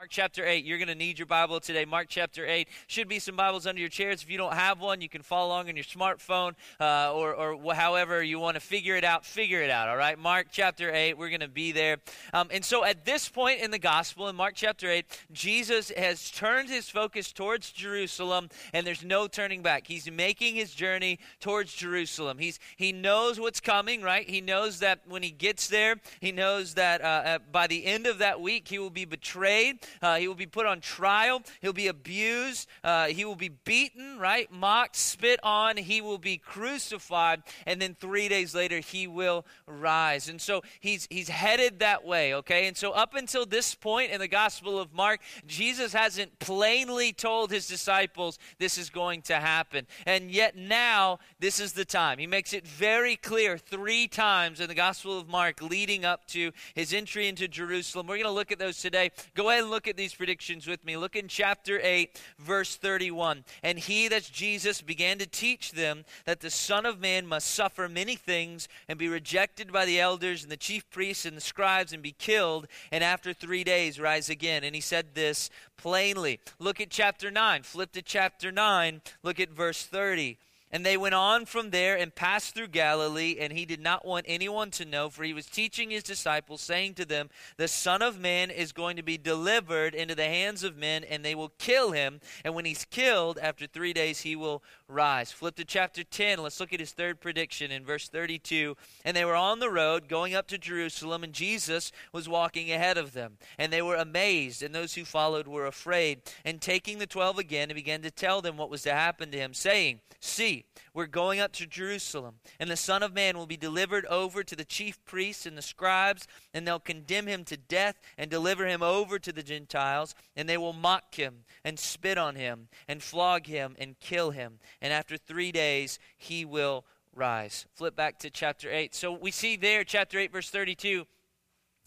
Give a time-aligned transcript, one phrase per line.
[0.00, 0.64] Mark chapter 8.
[0.64, 1.84] You're going to need your Bible today.
[1.84, 2.68] Mark chapter 8.
[2.86, 4.22] Should be some Bibles under your chairs.
[4.22, 7.74] If you don't have one, you can follow along on your smartphone uh, or, or
[7.74, 9.26] however you want to figure it out.
[9.26, 10.16] Figure it out, all right?
[10.16, 11.18] Mark chapter 8.
[11.18, 11.96] We're going to be there.
[12.32, 16.30] Um, and so at this point in the gospel, in Mark chapter 8, Jesus has
[16.30, 19.88] turned his focus towards Jerusalem, and there's no turning back.
[19.88, 22.38] He's making his journey towards Jerusalem.
[22.38, 24.30] He's, he knows what's coming, right?
[24.30, 28.06] He knows that when he gets there, he knows that uh, uh by the end
[28.06, 29.80] of that week, he will be betrayed.
[30.02, 31.42] Uh, he will be put on trial.
[31.60, 32.68] He'll be abused.
[32.82, 34.50] Uh, he will be beaten, right?
[34.50, 35.76] Mocked, spit on.
[35.76, 37.42] He will be crucified.
[37.66, 40.28] And then three days later, he will rise.
[40.28, 42.66] And so he's, he's headed that way, okay?
[42.66, 47.50] And so up until this point in the Gospel of Mark, Jesus hasn't plainly told
[47.50, 49.86] his disciples this is going to happen.
[50.06, 52.18] And yet now, this is the time.
[52.18, 56.50] He makes it very clear three times in the Gospel of Mark leading up to
[56.74, 58.06] his entry into Jerusalem.
[58.06, 59.10] We're going to look at those today.
[59.34, 60.96] Go ahead and look look at these predictions with me.
[60.96, 63.44] Look in chapter 8, verse 31.
[63.62, 67.88] And he, that's Jesus, began to teach them that the Son of Man must suffer
[67.88, 71.92] many things and be rejected by the elders and the chief priests and the scribes
[71.92, 74.64] and be killed, and after three days rise again.
[74.64, 76.40] And he said this plainly.
[76.58, 77.62] Look at chapter 9.
[77.62, 79.00] Flip to chapter 9.
[79.22, 80.38] Look at verse 30.
[80.70, 84.26] And they went on from there and passed through Galilee, and he did not want
[84.28, 88.20] anyone to know, for he was teaching his disciples, saying to them, The Son of
[88.20, 91.92] Man is going to be delivered into the hands of men, and they will kill
[91.92, 92.20] him.
[92.44, 95.32] And when he's killed, after three days, he will rise.
[95.32, 96.42] Flip to chapter 10.
[96.42, 98.76] Let's look at his third prediction in verse 32.
[99.04, 102.98] And they were on the road going up to Jerusalem, and Jesus was walking ahead
[102.98, 103.38] of them.
[103.56, 106.20] And they were amazed, and those who followed were afraid.
[106.44, 109.38] And taking the twelve again, he began to tell them what was to happen to
[109.38, 110.57] him, saying, See,
[110.94, 114.56] we're going up to Jerusalem, and the Son of Man will be delivered over to
[114.56, 118.82] the chief priests and the scribes, and they'll condemn him to death and deliver him
[118.82, 123.46] over to the Gentiles, and they will mock him and spit on him and flog
[123.46, 124.58] him and kill him.
[124.80, 127.66] And after three days, he will rise.
[127.74, 128.94] Flip back to chapter 8.
[128.94, 131.06] So we see there, chapter 8, verse 32.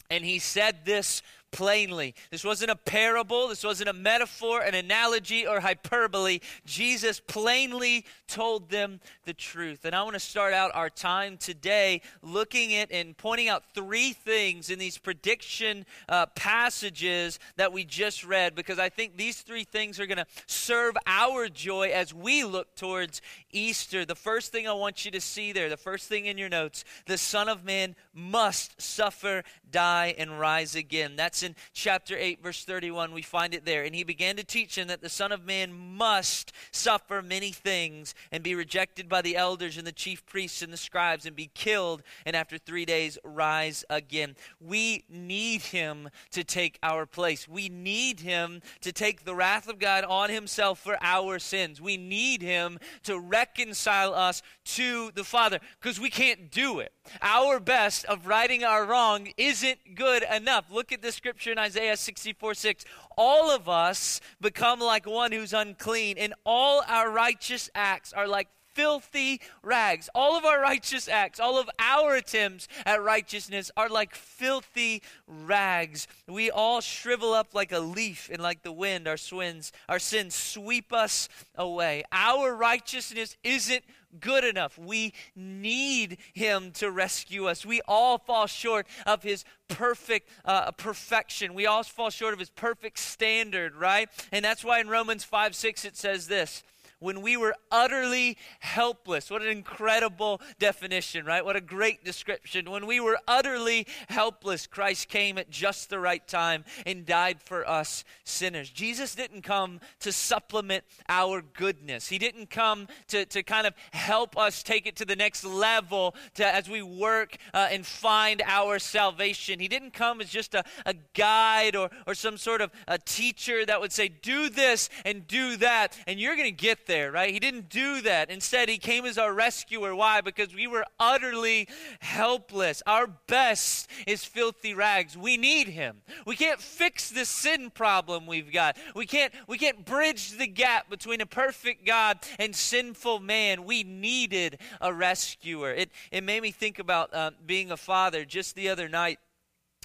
[0.10, 1.22] And he said this
[1.52, 2.16] plainly.
[2.32, 6.40] This wasn't a parable, this wasn't a metaphor, an analogy, or hyperbole.
[6.66, 9.86] Jesus plainly told them the truth.
[9.86, 14.14] And I want to start out our time today looking at and pointing out three
[14.14, 19.64] things in these prediction uh, passages that we just read, because I think these three
[19.64, 24.06] things are going to serve our joy as we look towards Easter.
[24.06, 26.84] The first thing I want you to see there, the first thing in your notes,
[27.06, 31.16] the Son of Man must suffer, die, and rise again.
[31.16, 33.12] That's in chapter 8, verse 31.
[33.12, 33.84] We find it there.
[33.84, 38.14] And he began to teach them that the Son of Man must suffer many things
[38.32, 41.50] and be rejected by the elders and the chief priests and the scribes and be
[41.54, 44.36] killed, and after three days rise again.
[44.60, 47.48] We need him to take our place.
[47.48, 51.82] We need him to take the wrath of God on himself for our sins.
[51.82, 56.94] We need him to reconcile us to the Father because we can't do it.
[57.22, 60.66] Our best of righting our wrong isn't good enough.
[60.70, 62.86] Look at the scripture in Isaiah 64 6.
[63.18, 68.48] All of us become like one who's unclean, and all our righteous acts are like
[68.74, 70.10] filthy rags.
[70.16, 76.08] All of our righteous acts, all of our attempts at righteousness are like filthy rags.
[76.28, 80.36] We all shrivel up like a leaf, and like the wind, our sins, our sins
[80.36, 82.04] sweep us away.
[82.12, 83.84] Our righteousness isn't
[84.20, 84.78] good enough.
[84.78, 87.66] We need Him to rescue us.
[87.66, 91.54] We all fall short of His perfect uh, perfection.
[91.54, 94.10] We all fall short of His perfect standard, right?
[94.32, 96.64] And that's why in Romans 5 6 it says this
[97.02, 99.30] when we were utterly helpless.
[99.30, 101.44] What an incredible definition, right?
[101.44, 102.70] What a great description.
[102.70, 107.68] When we were utterly helpless, Christ came at just the right time and died for
[107.68, 108.70] us sinners.
[108.70, 114.38] Jesus didn't come to supplement our goodness, He didn't come to, to kind of help
[114.38, 118.78] us take it to the next level to, as we work uh, and find our
[118.78, 119.60] salvation.
[119.60, 123.66] He didn't come as just a, a guide or, or some sort of a teacher
[123.66, 127.34] that would say, do this and do that, and you're going to get there right?
[127.34, 128.30] He didn't do that.
[128.30, 129.96] Instead, he came as our rescuer.
[129.96, 130.20] Why?
[130.20, 131.70] Because we were utterly
[132.02, 132.84] helpless.
[132.86, 135.18] Our best is filthy rags.
[135.18, 136.02] We need him.
[136.26, 138.76] We can't fix the sin problem we've got.
[138.94, 143.64] We can't we can't bridge the gap between a perfect God and sinful man.
[143.64, 145.72] We needed a rescuer.
[145.72, 149.20] It it made me think about uh, being a father just the other night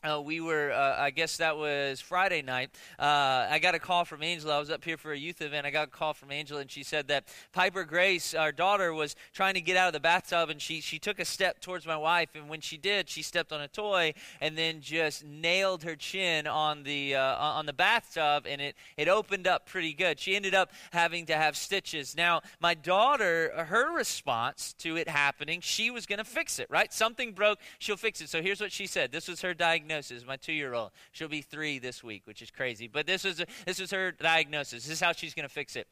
[0.04, 2.70] uh, we were, uh, I guess that was Friday night.
[2.98, 4.56] Uh, I got a call from Angela.
[4.56, 5.66] I was up here for a youth event.
[5.66, 9.16] I got a call from Angela, and she said that Piper Grace, our daughter, was
[9.32, 11.96] trying to get out of the bathtub, and she, she took a step towards my
[11.96, 12.28] wife.
[12.34, 16.46] And when she did, she stepped on a toy and then just nailed her chin
[16.46, 20.20] on the uh, on the bathtub, and it, it opened up pretty good.
[20.20, 22.14] She ended up having to have stitches.
[22.14, 26.92] Now, my daughter, her response to it happening, she was going to fix it, right?
[26.92, 28.28] Something broke, she'll fix it.
[28.28, 29.10] So here's what she said.
[29.10, 30.26] This was her diagnosis diagnosis.
[30.26, 32.88] My two-year-old, she'll be three this week, which is crazy.
[32.88, 34.84] But this a, this was her diagnosis.
[34.84, 35.86] This is how she's going to fix it.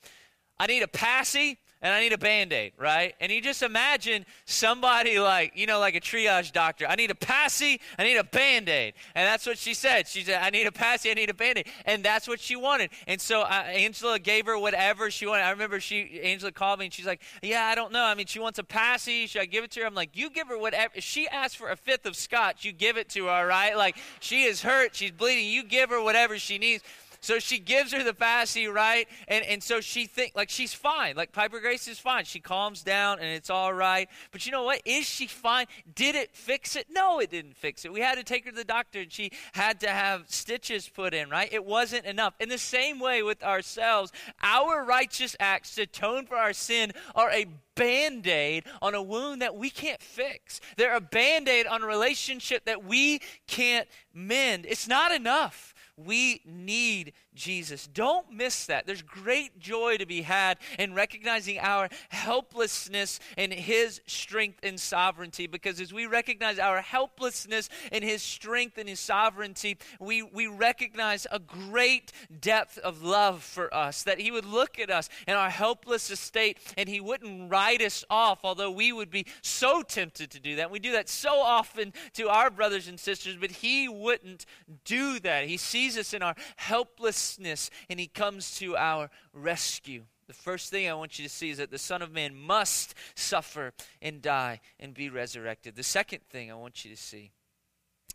[0.58, 3.14] I need a passy and I need a band aid, right?
[3.20, 6.86] And you just imagine somebody like, you know, like a triage doctor.
[6.86, 8.94] I need a passy, I need a band aid.
[9.14, 10.08] And that's what she said.
[10.08, 11.68] She said, I need a passy, I need a band aid.
[11.84, 12.88] And that's what she wanted.
[13.06, 15.42] And so uh, Angela gave her whatever she wanted.
[15.42, 18.02] I remember she, Angela called me and she's like, Yeah, I don't know.
[18.02, 19.26] I mean, she wants a passy.
[19.26, 19.86] Should I give it to her?
[19.86, 20.94] I'm like, You give her whatever.
[20.94, 23.76] If she asked for a fifth of scotch, you give it to her, right?
[23.76, 25.50] Like, she is hurt, she's bleeding.
[25.50, 26.82] You give her whatever she needs.
[27.24, 29.08] So she gives her the passy, right?
[29.28, 31.16] And and so she think like she's fine.
[31.16, 32.26] Like Piper Grace is fine.
[32.26, 34.10] She calms down and it's all right.
[34.30, 34.82] But you know what?
[34.84, 35.64] Is she fine?
[35.94, 36.88] Did it fix it?
[36.90, 37.92] No, it didn't fix it.
[37.94, 41.14] We had to take her to the doctor and she had to have stitches put
[41.14, 41.50] in, right?
[41.50, 42.34] It wasn't enough.
[42.40, 44.12] In the same way with ourselves,
[44.42, 49.42] our righteous acts to atone for our sin are a band aid on a wound
[49.42, 50.60] that we can't fix.
[50.76, 54.66] They're a band aid on a relationship that we can't mend.
[54.68, 55.73] It's not enough.
[55.96, 57.86] We need Jesus.
[57.86, 58.84] Don't miss that.
[58.84, 65.46] There's great joy to be had in recognizing our helplessness and His strength and sovereignty.
[65.46, 71.28] Because as we recognize our helplessness and His strength and His sovereignty, we, we recognize
[71.30, 72.10] a great
[72.40, 74.02] depth of love for us.
[74.02, 78.04] That He would look at us in our helpless estate and He wouldn't write us
[78.10, 80.72] off, although we would be so tempted to do that.
[80.72, 84.44] We do that so often to our brothers and sisters, but He wouldn't
[84.84, 85.46] do that.
[85.46, 90.04] He sees sees us in our helplessness and he comes to our rescue.
[90.26, 92.94] The first thing I want you to see is that the Son of Man must
[93.14, 95.76] suffer and die and be resurrected.
[95.76, 97.32] The second thing I want you to see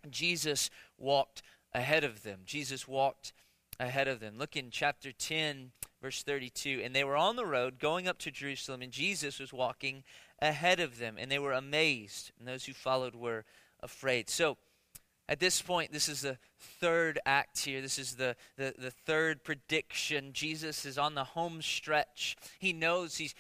[0.10, 1.44] Jesus walked
[1.74, 2.40] ahead of them.
[2.46, 3.34] Jesus walked
[3.80, 4.40] ahead of them.
[4.40, 5.72] Look in chapter 10,
[6.02, 6.82] verse 32.
[6.84, 10.04] And they were on the road going up to Jerusalem, and Jesus was walking
[10.42, 11.18] ahead of them.
[11.20, 13.46] And they were amazed, and those who followed were
[13.82, 14.30] afraid.
[14.30, 14.58] So,
[15.30, 17.82] at this point, this is the third act here.
[17.82, 20.32] This is the, the, the third prediction.
[20.34, 22.38] Jesus is on the home stretch.
[22.60, 23.36] He knows he's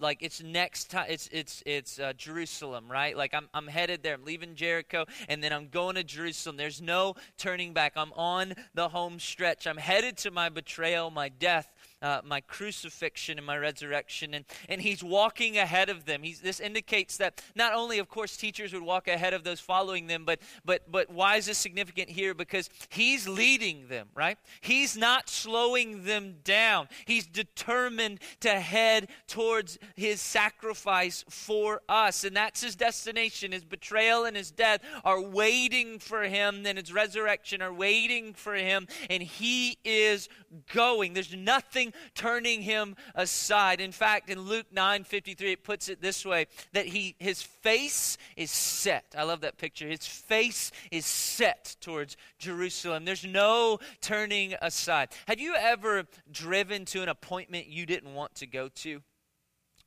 [0.00, 1.06] like it's next time.
[1.08, 3.16] It's it's it's uh, Jerusalem, right?
[3.16, 4.14] Like I'm I'm headed there.
[4.14, 6.56] I'm leaving Jericho, and then I'm going to Jerusalem.
[6.56, 7.92] There's no turning back.
[7.96, 9.66] I'm on the home stretch.
[9.66, 14.32] I'm headed to my betrayal, my death, uh, my crucifixion and my resurrection.
[14.32, 16.22] And, and he's walking ahead of them.
[16.22, 20.06] He's, this indicates that not only, of course, teachers would walk ahead of those following
[20.06, 22.32] them, but, but, but why is this significant here?
[22.32, 22.55] Because
[22.88, 24.38] he's leading them, right?
[24.60, 26.88] He's not slowing them down.
[27.04, 32.24] He's determined to head towards his sacrifice for us.
[32.24, 33.52] And that's his destination.
[33.52, 38.54] His betrayal and his death are waiting for him, and his resurrection are waiting for
[38.54, 38.86] him.
[39.10, 40.28] And he is
[40.72, 41.14] going.
[41.14, 43.80] There's nothing turning him aside.
[43.80, 48.50] In fact, in Luke 9:53 it puts it this way that he his face is
[48.50, 49.14] set.
[49.16, 49.88] I love that picture.
[49.88, 53.04] His face is set towards Jerusalem.
[53.04, 55.08] There's no turning aside.
[55.26, 59.02] Have you ever driven to an appointment you didn't want to go to?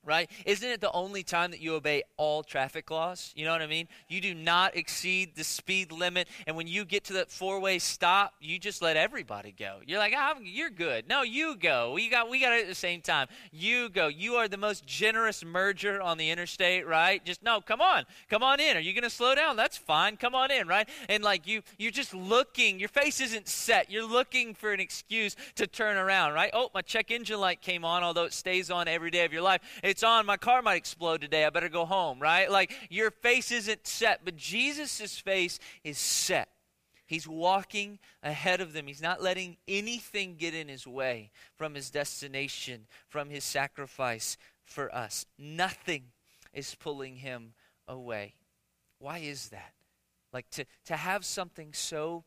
[0.09, 0.29] Right?
[0.43, 3.31] Isn't it the only time that you obey all traffic laws?
[3.35, 3.87] You know what I mean?
[4.07, 6.27] You do not exceed the speed limit.
[6.47, 9.79] And when you get to that four way stop, you just let everybody go.
[9.85, 11.07] You're like, oh, you're good.
[11.07, 11.93] No, you go.
[11.93, 13.27] We got, we got it at the same time.
[13.51, 14.07] You go.
[14.07, 17.23] You are the most generous merger on the interstate, right?
[17.23, 18.05] Just, no, come on.
[18.29, 18.75] Come on in.
[18.75, 19.55] Are you going to slow down?
[19.55, 20.17] That's fine.
[20.17, 20.89] Come on in, right?
[21.07, 22.79] And like you, you're just looking.
[22.79, 23.91] Your face isn't set.
[23.91, 26.49] You're looking for an excuse to turn around, right?
[26.51, 29.43] Oh, my check engine light came on, although it stays on every day of your
[29.43, 31.45] life it's on, my car might explode today.
[31.45, 32.49] I better go home, right?
[32.49, 36.49] Like your face isn't set, but Jesus' face is set.
[37.05, 38.85] He's walking ahead of them.
[38.85, 44.93] He's not letting anything get in his way from his destination, from his sacrifice for
[44.93, 45.25] us.
[45.37, 46.03] Nothing
[46.53, 47.53] is pulling him
[47.87, 48.35] away.
[48.99, 49.73] Why is that?
[50.31, 52.25] Like to, to have something so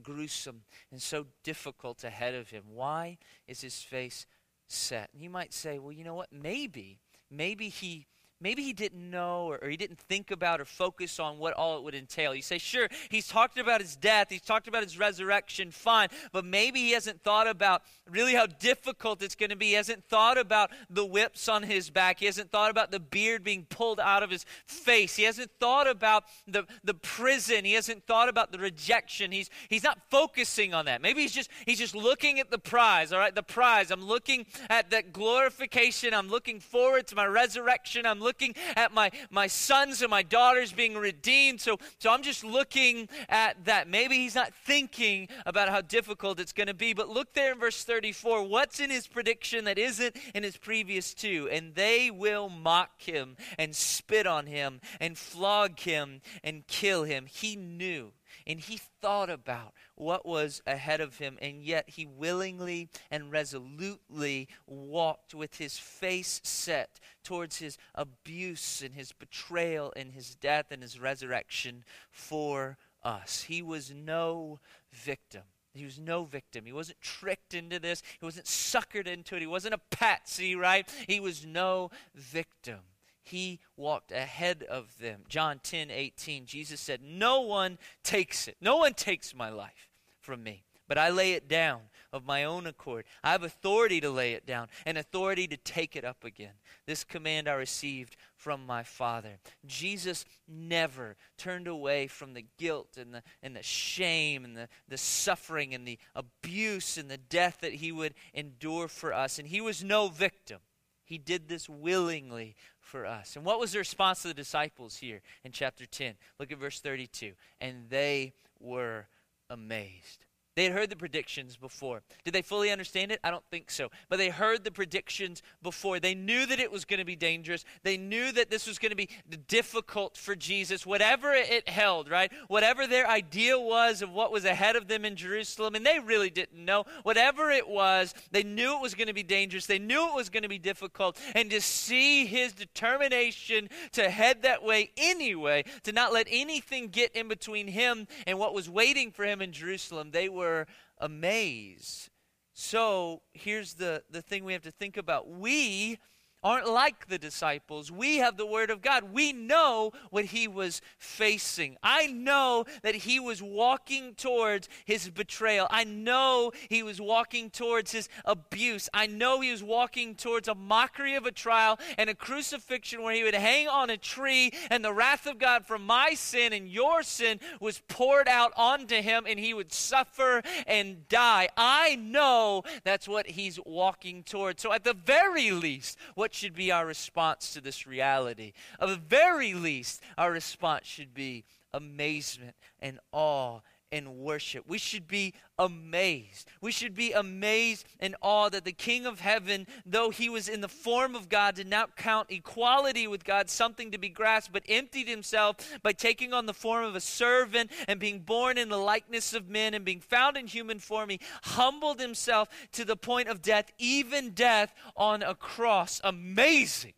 [0.00, 2.62] gruesome and so difficult ahead of him.
[2.72, 4.26] Why is his face
[4.68, 5.10] set.
[5.12, 6.28] And you might say, well, you know what?
[6.32, 8.06] Maybe, maybe he
[8.40, 11.76] maybe he didn't know or, or, he didn't think about or focus on what all
[11.76, 12.34] it would entail.
[12.34, 16.44] You say, sure, he's talked about his death, he's talked about his resurrection, fine, but
[16.44, 19.66] maybe he hasn't thought about really how difficult it's going to be.
[19.66, 23.42] He hasn't thought about the whips on his back, he hasn't thought about the beard
[23.42, 28.06] being pulled out of his face, he hasn't thought about the, the prison, he hasn't
[28.06, 29.32] thought about the rejection.
[29.32, 31.02] He's, he's not focusing on that.
[31.02, 33.90] Maybe he's just, he's just looking at the prize, all right, the prize.
[33.90, 39.10] I'm looking at that glorification, I'm looking forward to my resurrection, I'm looking at my,
[39.30, 41.62] my sons and my daughters being redeemed.
[41.62, 43.88] So, so I'm just looking at that.
[43.88, 46.92] Maybe he's not thinking about how difficult it's going to be.
[46.92, 48.42] But look there in verse 34.
[48.42, 51.48] What's in his prediction that isn't in his previous two?
[51.50, 57.24] And they will mock him and spit on him and flog him and kill him.
[57.26, 58.12] He knew
[58.46, 64.48] and he thought about what was ahead of him, and yet he willingly and resolutely
[64.66, 70.82] walked with his face set towards his abuse and his betrayal and his death and
[70.82, 73.42] his resurrection for us.
[73.42, 74.60] He was no
[74.92, 75.42] victim.
[75.74, 76.64] He was no victim.
[76.64, 78.02] He wasn't tricked into this.
[78.18, 79.40] He wasn't suckered into it.
[79.40, 80.88] He wasn't a patsy, right?
[81.06, 82.80] He was no victim
[83.28, 85.22] he walked ahead of them.
[85.28, 88.56] John 10 18, Jesus said, No one takes it.
[88.60, 91.80] No one takes my life from me, but I lay it down
[92.12, 93.04] of my own accord.
[93.22, 96.54] I have authority to lay it down and authority to take it up again.
[96.86, 99.38] This command I received from my Father.
[99.66, 104.96] Jesus never turned away from the guilt and the, and the shame and the, the
[104.96, 109.38] suffering and the abuse and the death that he would endure for us.
[109.38, 110.60] And he was no victim.
[111.04, 112.54] He did this willingly
[112.88, 113.36] for us.
[113.36, 116.14] And what was the response of the disciples here in chapter 10?
[116.40, 117.32] Look at verse 32.
[117.60, 119.06] And they were
[119.50, 120.24] amazed.
[120.58, 122.02] They had heard the predictions before.
[122.24, 123.20] Did they fully understand it?
[123.22, 123.90] I don't think so.
[124.08, 126.00] But they heard the predictions before.
[126.00, 127.64] They knew that it was going to be dangerous.
[127.84, 129.08] They knew that this was going to be
[129.46, 132.32] difficult for Jesus, whatever it held, right?
[132.48, 136.28] Whatever their idea was of what was ahead of them in Jerusalem, and they really
[136.28, 136.86] didn't know.
[137.04, 139.66] Whatever it was, they knew it was going to be dangerous.
[139.66, 141.20] They knew it was going to be difficult.
[141.36, 147.14] And to see his determination to head that way anyway, to not let anything get
[147.14, 150.66] in between him and what was waiting for him in Jerusalem, they were were
[150.98, 152.10] amazed.
[152.52, 155.28] So here's the, the thing we have to think about.
[155.28, 155.98] We
[156.42, 157.90] aren't like the disciples.
[157.90, 159.12] We have the Word of God.
[159.12, 161.76] We know what he was facing.
[161.82, 165.66] I know that he was walking towards his betrayal.
[165.70, 168.88] I know he was walking towards his abuse.
[168.94, 173.14] I know he was walking towards a mockery of a trial and a crucifixion where
[173.14, 176.68] he would hang on a tree and the wrath of God for my sin and
[176.68, 181.48] your sin was poured out onto him and he would suffer and die.
[181.56, 184.62] I know that's what he's walking towards.
[184.62, 188.52] So, at the very least, what what should be our response to this reality?
[188.78, 194.64] At the very least, our response should be amazement and awe and worship.
[194.68, 196.48] We should be amazed.
[196.60, 200.60] We should be amazed and awe that the King of heaven, though he was in
[200.60, 204.62] the form of God, did not count equality with God something to be grasped, but
[204.68, 208.76] emptied himself by taking on the form of a servant and being born in the
[208.76, 211.10] likeness of men and being found in human form.
[211.10, 216.00] He humbled himself to the point of death, even death on a cross.
[216.04, 216.94] Amazing.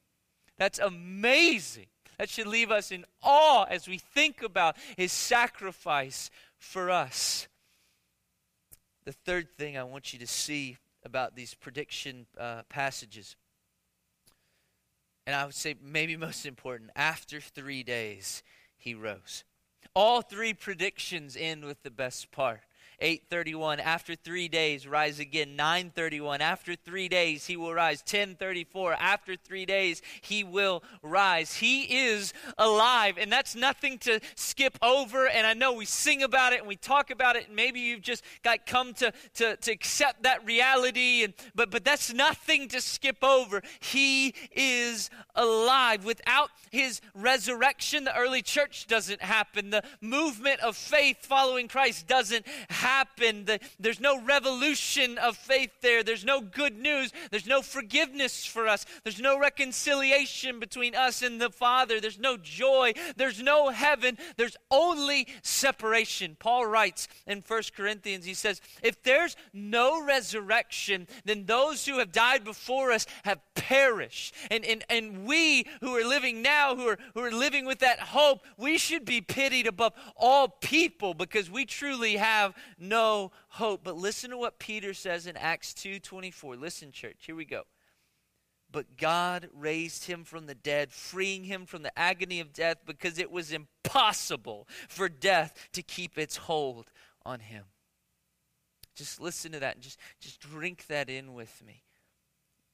[0.59, 1.87] That's amazing.
[2.19, 7.49] That should leave us in awe as we think about his sacrifice for us.
[9.05, 13.35] The third thing I want you to see about these prediction uh, passages,
[15.27, 18.43] and I would say maybe most important, after three days,
[18.77, 19.43] he rose.
[19.95, 22.61] All three predictions end with the best part.
[23.01, 25.57] 831 after 3 days rise again.
[25.57, 28.01] 931 after 3 days he will rise.
[28.01, 31.55] 1034 after 3 days he will rise.
[31.55, 33.17] He is alive.
[33.19, 35.27] And that's nothing to skip over.
[35.27, 37.47] And I know we sing about it and we talk about it.
[37.47, 41.25] And maybe you've just got come to to, to accept that reality.
[41.25, 43.63] And but but that's nothing to skip over.
[43.81, 46.05] He is alive.
[46.05, 49.71] Without his resurrection the early church doesn't happen.
[49.71, 52.90] The movement of faith following Christ doesn't happen
[53.79, 56.03] there's no revolution of faith there.
[56.03, 57.13] There's no good news.
[57.31, 58.87] There's no forgiveness for us.
[59.05, 62.01] There's no reconciliation between us and the Father.
[62.01, 62.93] There's no joy.
[63.17, 64.19] There's no heaven.
[64.37, 66.37] There's only separation.
[66.39, 72.13] Paul writes in 1 Corinthians, he says, If there's no resurrection, then those who have
[72.13, 74.35] died before us have perished.
[74.51, 78.01] And, and, and we who are living now, who are, who are living with that
[78.01, 83.83] hope, we should be pitied above all people because we truly have no hope.
[83.85, 86.57] But listen to what Peter says in Acts 2:24.
[86.57, 87.65] Listen, church, here we go.
[88.73, 93.19] But God raised him from the dead, freeing him from the agony of death because
[93.19, 96.91] it was impossible for death to keep its hold
[97.27, 97.65] on him.
[98.95, 101.85] Just listen to that and just, just drink that in with me.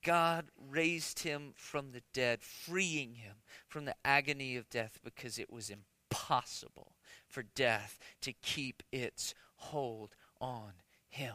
[0.02, 3.36] God raised him from the dead, freeing him
[3.66, 6.92] from the agony of death because it was impossible
[7.26, 10.72] for death to keep its hold on
[11.08, 11.34] him.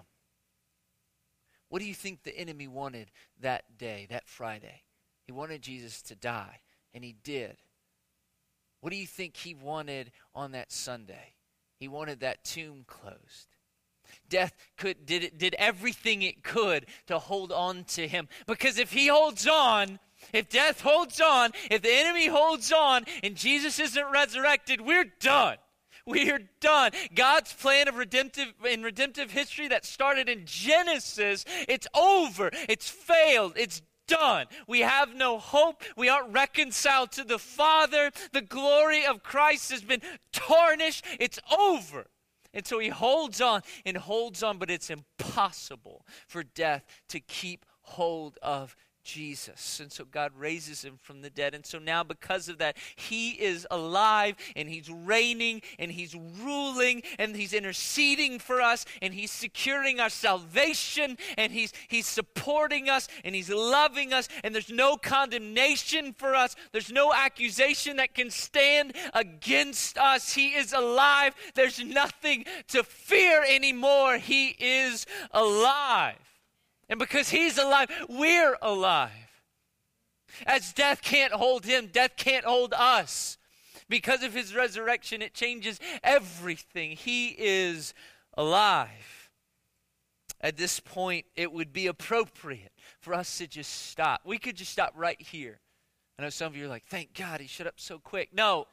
[1.70, 4.82] What do you think the enemy wanted that day, that Friday?
[5.25, 6.60] He wanted Jesus to die,
[6.94, 7.58] and he did.
[8.82, 11.36] What do you think he wanted on that Sunday?
[11.80, 13.56] He wanted that tomb closed.
[14.28, 18.92] Death could did it, did everything it could to hold on to him because if
[18.92, 20.00] he holds on,
[20.34, 25.58] if death holds on, if the enemy holds on and Jesus isn't resurrected, we're done.
[26.05, 26.91] We are done.
[27.13, 32.50] God's plan of redemptive in redemptive history that started in Genesis, it's over.
[32.67, 33.53] It's failed.
[33.55, 34.48] It's done.
[34.67, 35.84] We have no hope.
[35.96, 38.12] We aren't reconciled to the Father.
[38.34, 41.05] The glory of Christ has been tarnished.
[41.20, 42.08] It's over.
[42.53, 47.65] And so he holds on and holds on, but it's impossible for death to keep
[47.81, 49.79] hold of Jesus.
[49.79, 51.53] And so God raises him from the dead.
[51.53, 57.03] And so now, because of that, he is alive and he's reigning and he's ruling
[57.17, 63.08] and he's interceding for us and he's securing our salvation and he's, he's supporting us
[63.24, 64.27] and he's loving us.
[64.43, 70.34] And there's no condemnation for us, there's no accusation that can stand against us.
[70.34, 71.36] He is alive.
[71.55, 74.17] There's nothing to fear anymore.
[74.17, 76.15] He is alive.
[76.92, 79.12] And because he's alive, we're alive.
[80.46, 83.38] As death can't hold him, death can't hold us.
[83.88, 86.92] Because of his resurrection, it changes everything.
[86.92, 87.94] He is
[88.38, 89.30] alive.
[90.42, 94.22] At this point, it would be appropriate for us to just stop.
[94.26, 95.62] We could just stop right here.
[96.20, 98.34] I know some of you are like, thank God he shut up so quick.
[98.34, 98.68] No,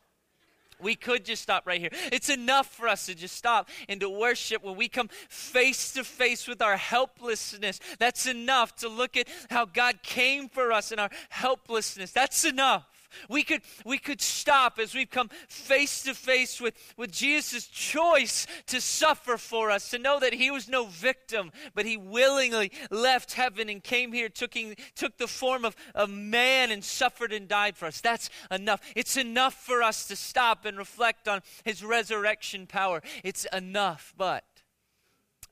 [0.81, 1.91] we could just stop right here.
[2.13, 6.05] It's enough for us to just stop and to worship when we come face to
[6.05, 7.81] face with our helplessness.
[7.99, 12.13] That's enough to look at how God came for us in our helplessness.
[12.13, 12.87] That's enough.
[13.29, 18.47] We could, we could stop as we've come face to face with, with Jesus' choice
[18.67, 23.33] to suffer for us, to know that he was no victim, but he willingly left
[23.35, 24.55] heaven and came here, took,
[24.95, 28.01] took the form of a man and suffered and died for us.
[28.01, 28.81] That's enough.
[28.95, 33.03] It's enough for us to stop and reflect on his resurrection power.
[33.25, 34.15] It's enough.
[34.17, 34.45] But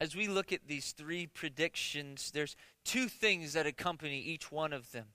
[0.00, 4.92] as we look at these three predictions, there's two things that accompany each one of
[4.92, 5.06] them.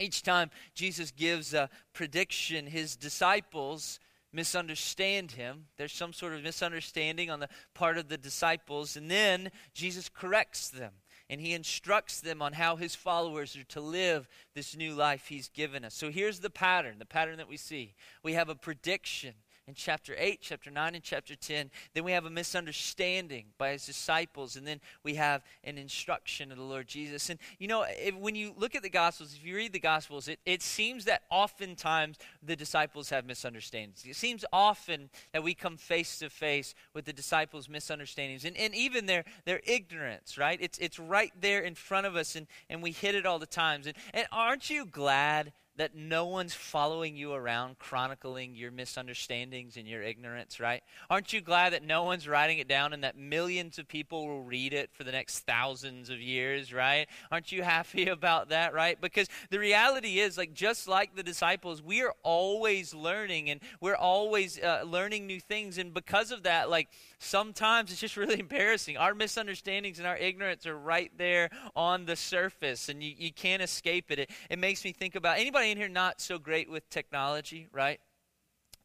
[0.00, 3.98] Each time Jesus gives a prediction, his disciples
[4.32, 5.66] misunderstand him.
[5.76, 10.68] There's some sort of misunderstanding on the part of the disciples, and then Jesus corrects
[10.68, 10.92] them
[11.30, 15.48] and he instructs them on how his followers are to live this new life he's
[15.48, 15.94] given us.
[15.94, 17.94] So here's the pattern the pattern that we see.
[18.22, 19.34] We have a prediction
[19.68, 21.70] in chapter 8, chapter 9, and chapter 10.
[21.92, 24.56] Then we have a misunderstanding by his disciples.
[24.56, 27.28] And then we have an instruction of the Lord Jesus.
[27.28, 30.26] And you know, if, when you look at the Gospels, if you read the Gospels,
[30.26, 34.04] it, it seems that oftentimes the disciples have misunderstandings.
[34.08, 38.74] It seems often that we come face to face with the disciples' misunderstandings and, and
[38.74, 40.58] even their, their ignorance, right?
[40.62, 43.46] It's, it's right there in front of us, and, and we hit it all the
[43.46, 43.86] times.
[43.86, 49.86] And, and aren't you glad that no one's following you around chronicling your misunderstandings and
[49.86, 50.82] your ignorance, right?
[51.08, 54.42] Aren't you glad that no one's writing it down and that millions of people will
[54.42, 57.06] read it for the next thousands of years, right?
[57.30, 59.00] Aren't you happy about that, right?
[59.00, 63.96] Because the reality is, like, just like the disciples, we are always learning and we're
[63.96, 65.78] always uh, learning new things.
[65.78, 68.96] And because of that, like, sometimes it's just really embarrassing.
[68.96, 73.62] Our misunderstandings and our ignorance are right there on the surface, and you, you can't
[73.62, 74.18] escape it.
[74.18, 74.30] it.
[74.50, 78.00] It makes me think about anybody in here not so great with technology, right?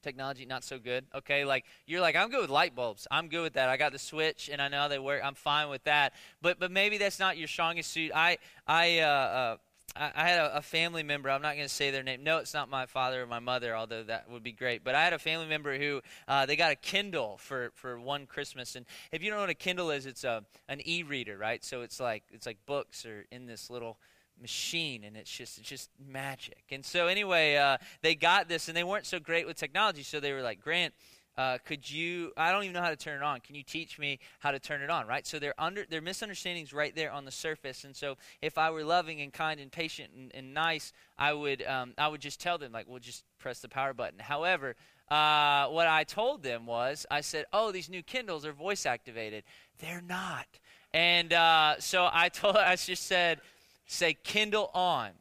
[0.03, 3.41] technology not so good okay like you're like i'm good with light bulbs i'm good
[3.41, 6.11] with that i got the switch and i know they work i'm fine with that
[6.41, 9.57] but but maybe that's not your strongest suit i i uh, uh
[9.95, 11.29] I, had a, a, family member.
[11.29, 12.23] I'm not going to say their name.
[12.23, 14.84] No, it's not my father or my mother, although that would be great.
[14.84, 18.25] But I had a family member who uh, they got a Kindle for, for one
[18.25, 18.75] Christmas.
[18.75, 21.63] And if you don't know what a Kindle is, it's a an e-reader, right?
[21.63, 23.97] So it's like it's like books are in this little
[24.41, 28.75] machine and it's just it's just magic and so anyway uh, they got this and
[28.75, 30.91] they weren't so great with technology so they were like grant
[31.37, 33.39] uh, could you i don't even know how to turn it on.
[33.39, 35.25] Can you teach me how to turn it on right?
[35.25, 37.83] So they're under their misunderstandings right there on the surface.
[37.83, 41.63] And so if i were loving and kind and patient and, and nice i would
[41.63, 44.19] um, i would just tell them like well just press the power button.
[44.19, 44.75] However
[45.09, 49.43] uh, what i told them was i said oh these new kindles are voice activated.
[49.79, 50.47] They're not.
[50.93, 53.41] And uh, so i told i just said
[53.85, 55.11] say kindle on.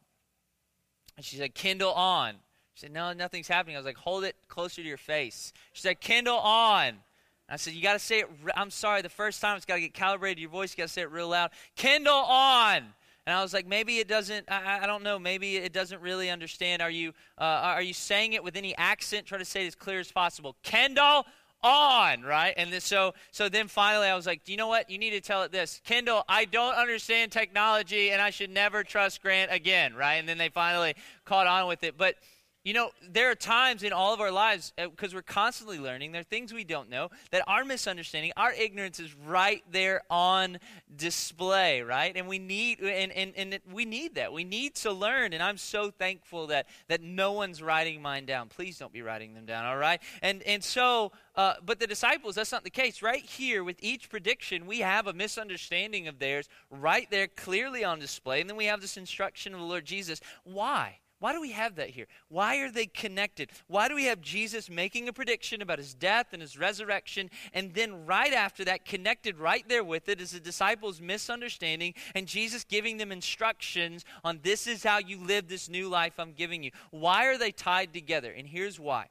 [1.16, 2.36] And she said, Kindle on.
[2.74, 3.76] She said, No, nothing's happening.
[3.76, 5.52] I was like, Hold it closer to your face.
[5.72, 6.94] She said, Kindle on.
[7.48, 8.26] I said, You got to say it.
[8.56, 10.40] I'm sorry, the first time it's got to get calibrated.
[10.40, 11.50] Your voice, you got to say it real loud.
[11.76, 12.84] Kindle on.
[13.26, 14.50] And I was like, maybe it doesn't.
[14.50, 15.18] I, I don't know.
[15.18, 16.82] Maybe it doesn't really understand.
[16.82, 19.26] Are you uh, are you saying it with any accent?
[19.26, 20.56] Try to say it as clear as possible.
[20.64, 21.24] Kendall
[21.62, 22.54] on, right?
[22.56, 24.90] And then, so so then finally I was like, do you know what?
[24.90, 25.80] You need to tell it this.
[25.84, 30.14] Kendall, I don't understand technology and I should never trust Grant again, right?
[30.14, 31.96] And then they finally caught on with it.
[31.96, 32.16] But
[32.64, 36.12] you know, there are times in all of our lives, because uh, we're constantly learning,
[36.12, 40.58] there are things we don't know, that our misunderstanding, our ignorance is right there on
[40.94, 42.16] display, right?
[42.16, 44.32] And we need and, and, and we need that.
[44.32, 45.32] We need to learn.
[45.32, 48.48] And I'm so thankful that that no one's writing mine down.
[48.48, 50.00] Please don't be writing them down, all right?
[50.22, 53.02] And and so uh, but the disciples, that's not the case.
[53.02, 57.98] Right here, with each prediction, we have a misunderstanding of theirs right there, clearly on
[57.98, 58.40] display.
[58.40, 60.20] And then we have this instruction of the Lord Jesus.
[60.44, 60.98] Why?
[61.22, 62.08] Why do we have that here?
[62.26, 63.50] Why are they connected?
[63.68, 67.72] Why do we have Jesus making a prediction about his death and his resurrection, and
[67.74, 72.64] then right after that, connected right there with it, is the disciples' misunderstanding and Jesus
[72.64, 76.72] giving them instructions on this is how you live this new life I'm giving you?
[76.90, 78.32] Why are they tied together?
[78.32, 79.06] And here's why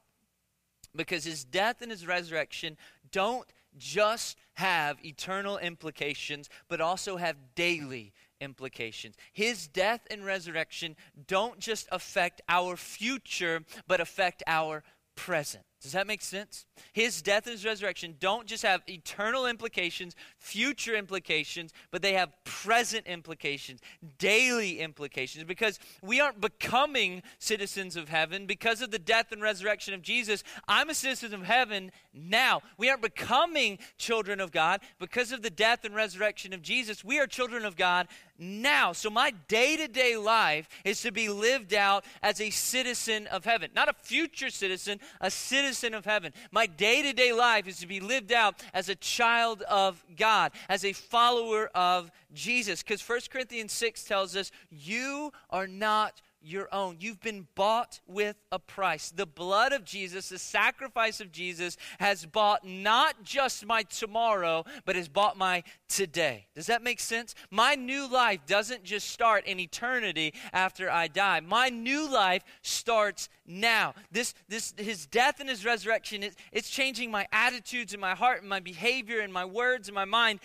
[0.93, 2.76] because his death and his resurrection
[3.13, 3.47] don't
[3.78, 9.15] just have eternal implications, but also have daily implications.
[9.32, 14.84] His death and resurrection don't just affect our future, but affect our
[15.15, 15.63] present.
[15.82, 16.67] Does that make sense?
[16.93, 22.32] His death and his resurrection don't just have eternal implications, future implications, but they have
[22.43, 23.82] present implications,
[24.19, 29.95] daily implications, because we aren't becoming citizens of heaven because of the death and resurrection
[29.95, 30.43] of Jesus.
[30.67, 32.62] I'm a citizen of heaven now.
[32.77, 37.04] We aren't becoming children of God because of the death and resurrection of Jesus.
[37.04, 38.08] We are children of God
[38.41, 38.91] now.
[38.91, 43.45] So my day to day life is to be lived out as a citizen of
[43.45, 46.34] heaven, not a future citizen, a citizen of heaven.
[46.51, 50.51] My day to day life is to be lived out as a child of God,
[50.67, 52.82] as a follower of Jesus.
[52.82, 56.97] Because 1 Corinthians 6 tells us, You are not your own.
[56.99, 59.12] You've been bought with a price.
[59.12, 64.95] The blood of Jesus, the sacrifice of Jesus, has bought not just my tomorrow, but
[64.95, 66.47] has bought my today.
[66.56, 67.36] Does that make sense?
[67.49, 71.39] My new life doesn't just start in eternity after I die.
[71.41, 73.93] My new life starts now.
[74.12, 78.41] This, this, his death and his resurrection, it, it's changing my attitudes and my heart
[78.41, 80.39] and my behavior and my words and my mind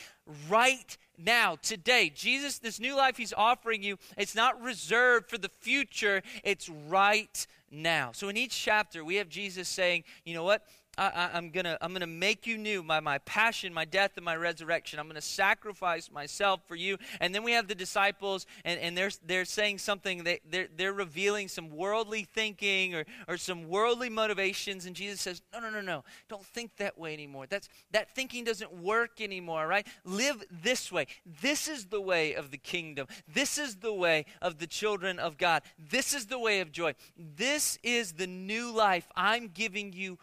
[0.49, 2.11] right now, today.
[2.15, 7.47] Jesus, this new life he's offering you, it's not reserved for the future, it's right
[7.71, 8.11] now.
[8.13, 10.63] So in each chapter, we have Jesus saying, you know what?
[10.99, 14.37] I, am gonna I'm gonna make you new by my passion, my death, and my
[14.37, 14.99] resurrection.
[14.99, 16.97] I'm gonna sacrifice myself for you.
[17.21, 20.25] And then we have the disciples, and, and they're they're saying something.
[20.25, 24.87] They they're, they're revealing some worldly thinking or or some worldly motivations.
[24.87, 26.05] And Jesus says, No, no, no, no.
[26.29, 27.47] Don't think that way anymore.
[27.47, 29.87] That's that thinking doesn't work anymore, right?
[30.05, 31.07] Live this way.
[31.43, 33.07] This is the way of the kingdom.
[33.29, 35.63] This is the way of the children of God.
[35.79, 36.95] This is the way of joy.
[37.17, 40.19] This is the new life I'm giving you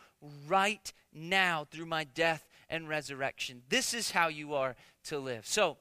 [0.47, 3.63] right now through my death and resurrection.
[3.69, 5.45] This is how you are to live.
[5.45, 5.77] So,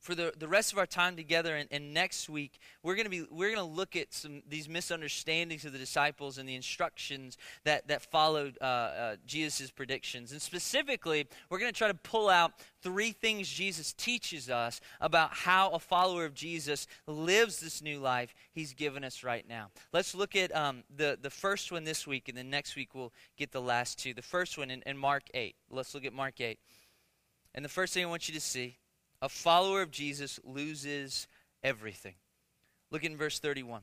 [0.00, 3.10] for the, the rest of our time together and, and next week we're going to
[3.10, 7.36] be we're going to look at some these misunderstandings of the disciples and the instructions
[7.64, 10.32] that that followed uh, uh, jesus' predictions.
[10.32, 15.32] And specifically we're going to try to pull out three things jesus teaches us about
[15.32, 19.70] how a follower of jesus lives this new life he's given us right now.
[19.92, 23.12] Let's look at um, the, the first one this week and then next week we'll
[23.36, 24.14] get the last two.
[24.14, 26.58] The first one in, in mark 8 let's look at mark 8
[27.54, 28.76] and the first thing i want you to see
[29.22, 31.28] a follower of Jesus loses
[31.62, 32.14] everything.
[32.90, 33.82] Look in verse 31.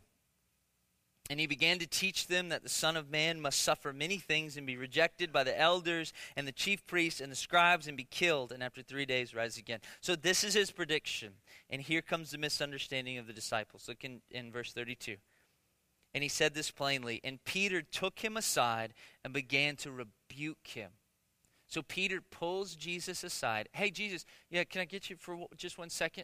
[1.30, 4.56] And he began to teach them that the Son of Man must suffer many things
[4.56, 8.08] and be rejected by the elders and the chief priests and the scribes and be
[8.10, 9.80] killed, and after three days rise again.
[10.00, 11.34] So, this is his prediction.
[11.70, 13.90] And here comes the misunderstanding of the disciples.
[13.90, 15.18] Look in, in verse 32.
[16.14, 17.20] And he said this plainly.
[17.24, 18.94] And Peter took him aside
[19.26, 20.92] and began to rebuke him.
[21.68, 23.68] So Peter pulls Jesus aside.
[23.74, 26.24] Hey, Jesus, yeah, can I get you for just one second?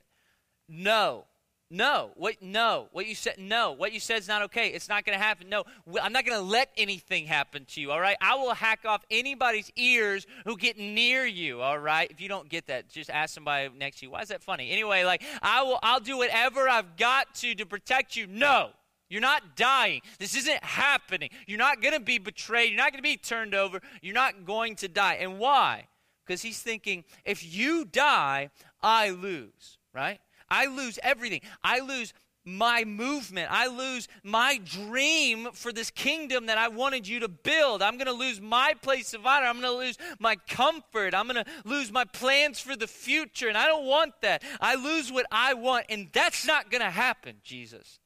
[0.69, 1.25] No.
[1.69, 2.11] No.
[2.15, 2.87] What no.
[2.91, 3.73] What you said no.
[3.73, 4.69] What you said is not okay.
[4.69, 5.49] It's not going to happen.
[5.49, 5.63] No.
[6.01, 8.15] I'm not going to let anything happen to you, all right?
[8.21, 12.09] I will hack off anybody's ears who get near you, all right?
[12.09, 14.11] If you don't get that, just ask somebody next to you.
[14.11, 14.71] Why is that funny?
[14.71, 18.27] Anyway, like I will I'll do whatever I've got to to protect you.
[18.27, 18.69] No.
[19.09, 20.01] You're not dying.
[20.17, 21.29] This isn't happening.
[21.45, 22.71] You're not going to be betrayed.
[22.71, 23.79] You're not going to be turned over.
[24.01, 25.17] You're not going to die.
[25.21, 25.87] And why?
[26.25, 28.49] Because he's thinking, if you die,
[28.81, 30.19] I lose, right?
[30.49, 31.41] I lose everything.
[31.63, 32.13] I lose
[32.45, 33.49] my movement.
[33.51, 37.81] I lose my dream for this kingdom that I wanted you to build.
[37.81, 39.47] I'm going to lose my place of honor.
[39.47, 41.13] I'm going to lose my comfort.
[41.13, 43.47] I'm going to lose my plans for the future.
[43.47, 44.43] And I don't want that.
[44.59, 45.85] I lose what I want.
[45.89, 47.99] And that's not going to happen, Jesus.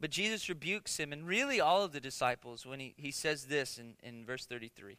[0.00, 3.78] But Jesus rebukes him, and really all of the disciples, when he, he says this
[3.78, 4.98] in, in verse 33.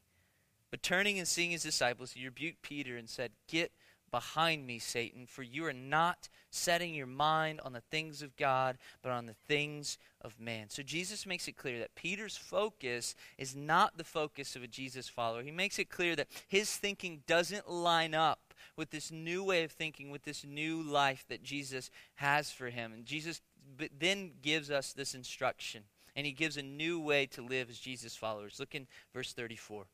[0.71, 3.71] But turning and seeing his disciples, he rebuked Peter and said, Get
[4.11, 8.77] behind me, Satan, for you are not setting your mind on the things of God,
[9.01, 10.69] but on the things of man.
[10.69, 15.07] So Jesus makes it clear that Peter's focus is not the focus of a Jesus
[15.07, 15.43] follower.
[15.43, 19.71] He makes it clear that his thinking doesn't line up with this new way of
[19.71, 22.91] thinking, with this new life that Jesus has for him.
[22.93, 23.41] And Jesus
[23.97, 25.83] then gives us this instruction,
[26.15, 28.59] and he gives a new way to live as Jesus followers.
[28.59, 29.85] Look in verse 34.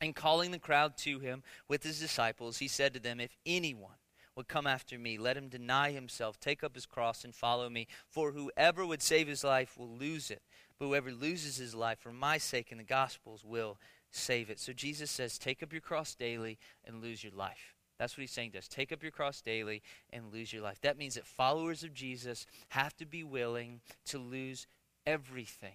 [0.00, 3.96] And calling the crowd to him with his disciples, he said to them, If anyone
[4.34, 7.86] would come after me, let him deny himself, take up his cross, and follow me.
[8.08, 10.42] For whoever would save his life will lose it.
[10.78, 13.76] But whoever loses his life for my sake and the gospel's will
[14.10, 14.58] save it.
[14.58, 17.74] So Jesus says, Take up your cross daily and lose your life.
[18.00, 18.66] That's what he's saying to us.
[18.66, 20.80] Take up your cross daily and lose your life.
[20.80, 24.66] That means that followers of Jesus have to be willing to lose
[25.06, 25.74] everything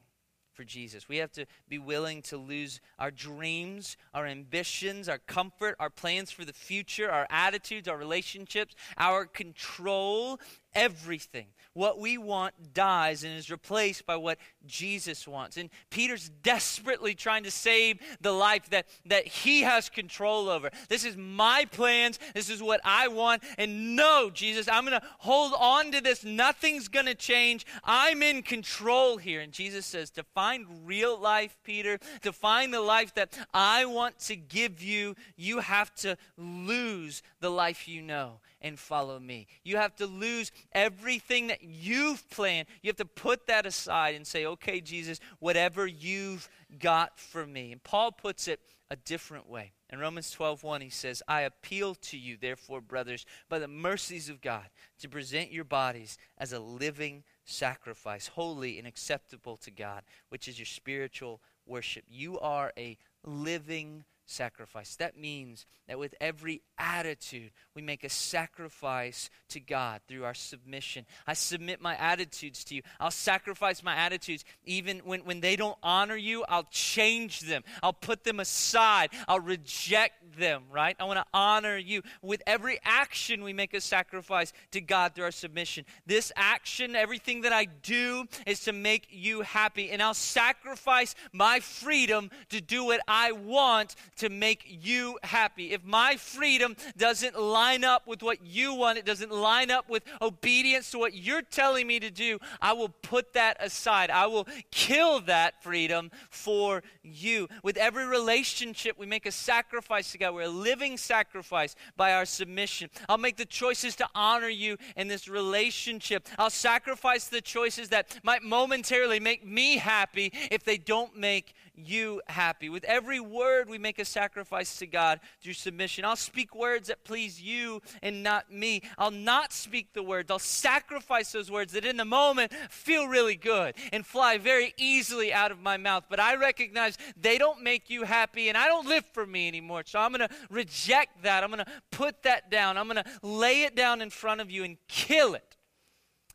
[0.52, 1.08] for Jesus.
[1.08, 6.32] We have to be willing to lose our dreams, our ambitions, our comfort, our plans
[6.32, 10.40] for the future, our attitudes, our relationships, our control,
[10.76, 11.48] everything.
[11.74, 15.58] What we want dies and is replaced by what Jesus wants.
[15.58, 20.70] And Peter's desperately trying to save the life that, that he has control over.
[20.88, 22.18] This is my plans.
[22.34, 23.44] This is what I want.
[23.58, 26.24] And no, Jesus, I'm going to hold on to this.
[26.24, 27.66] Nothing's going to change.
[27.84, 29.42] I'm in control here.
[29.42, 34.20] And Jesus says, to find real life, Peter, to find the life that I want
[34.20, 39.46] to give you, you have to lose the life you know and follow me.
[39.64, 42.68] You have to lose everything that you've planned.
[42.82, 46.50] You have to put that aside and say, okay, Jesus, whatever you've
[46.80, 47.72] got for me.
[47.72, 49.74] And Paul puts it a different way.
[49.92, 54.42] In Romans 12:1 he says, "I appeal to you therefore brothers by the mercies of
[54.42, 60.48] God to present your bodies as a living sacrifice, holy and acceptable to God, which
[60.48, 62.06] is your spiritual worship.
[62.08, 64.96] You are a living sacrifice.
[64.96, 71.06] That means that with every attitude, we make a sacrifice to God through our submission.
[71.28, 72.82] I submit my attitudes to you.
[73.00, 74.44] I'll sacrifice my attitudes.
[74.66, 77.64] Even when, when they don't honor you, I'll change them.
[77.84, 79.10] I'll put them aside.
[79.28, 80.96] I'll reject them, right?
[81.00, 82.02] I want to honor you.
[82.22, 85.86] With every action, we make a sacrifice to God through our submission.
[86.06, 89.92] This action, everything that I do, is to make you happy.
[89.92, 95.74] And I'll sacrifice my freedom to do what I want to make you happy.
[95.74, 100.04] If my freedom doesn't line up with what you want, it doesn't line up with
[100.22, 104.10] obedience to what you're telling me to do, I will put that aside.
[104.10, 107.48] I will kill that freedom for you.
[107.64, 110.34] With every relationship, we make a sacrifice to God.
[110.34, 112.90] We're a living sacrifice by our submission.
[113.10, 116.28] I'll make the choices to honor you in this relationship.
[116.38, 122.22] I'll sacrifice the choices that might momentarily make me happy if they don't make you
[122.28, 122.70] happy.
[122.70, 126.06] With every word, we make a sacrifice to God through submission.
[126.06, 128.82] I'll speak words that please you and not me.
[128.98, 130.32] I'll not speak the words.
[130.32, 135.34] I'll sacrifice those words that in the moment feel really good and fly very easily
[135.34, 136.06] out of my mouth.
[136.10, 139.84] But I recognize they don't make you happy and I don't live for me anymore.
[139.86, 141.44] So I'm going to reject that.
[141.44, 142.78] I'm going to put that down.
[142.78, 145.55] I'm going to lay it down in front of you and kill it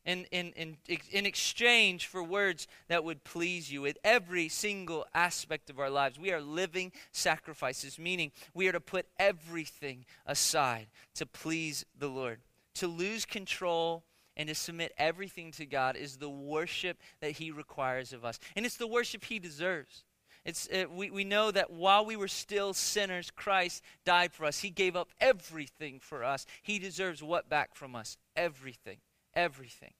[0.04, 0.76] in, in, in,
[1.10, 6.18] in exchange for words that would please you in every single aspect of our lives.
[6.18, 12.40] We are living sacrifices, meaning we are to put everything aside to please the Lord.
[12.74, 14.04] To lose control
[14.36, 18.38] and to submit everything to God is the worship that He requires of us.
[18.56, 20.04] And it's the worship He deserves.
[20.46, 24.60] It's, uh, we, we know that while we were still sinners, Christ died for us.
[24.60, 26.46] He gave up everything for us.
[26.62, 28.16] He deserves what back from us?
[28.34, 28.96] Everything
[29.34, 29.92] everything.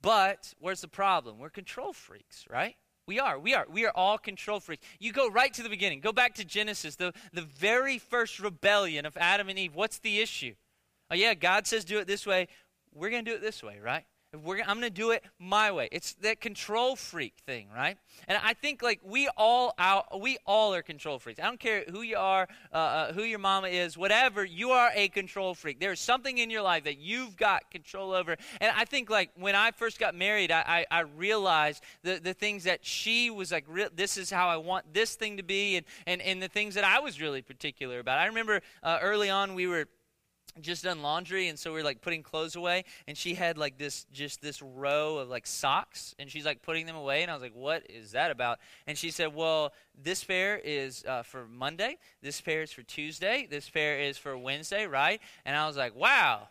[0.00, 1.38] But where's the problem?
[1.38, 2.76] We're control freaks, right?
[3.06, 3.38] We are.
[3.38, 3.66] We are.
[3.68, 4.84] We are all control freaks.
[4.98, 6.00] You go right to the beginning.
[6.00, 9.74] Go back to Genesis, the, the very first rebellion of Adam and Eve.
[9.74, 10.54] What's the issue?
[11.10, 12.48] Oh, yeah, God says do it this way.
[12.94, 14.04] We're going to do it this way, right?
[14.40, 15.90] We're, I'm going to do it my way.
[15.92, 17.98] It's that control freak thing, right?
[18.26, 19.74] And I think like we all
[20.18, 21.38] we all are control freaks.
[21.38, 24.42] I don't care who you are, uh, uh, who your mama is, whatever.
[24.42, 25.80] You are a control freak.
[25.80, 28.36] There's something in your life that you've got control over.
[28.62, 32.32] And I think like when I first got married, I, I, I realized the, the
[32.32, 35.84] things that she was like, this is how I want this thing to be, and,
[36.06, 38.18] and, and the things that I was really particular about.
[38.18, 39.88] I remember uh, early on we were
[40.60, 43.78] just done laundry and so we are like putting clothes away and she had like
[43.78, 47.34] this just this row of like socks and she's like putting them away and i
[47.34, 48.58] was like what is that about?
[48.86, 53.46] And she said well this pair is uh, for monday this pair is for tuesday
[53.50, 55.20] this pair is for wednesday right?
[55.44, 56.48] And i was like wow